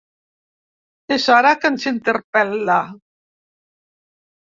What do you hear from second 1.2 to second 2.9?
ara que ens interpel·la.